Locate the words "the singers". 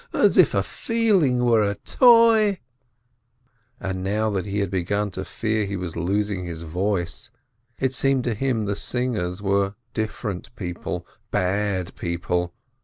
8.65-9.43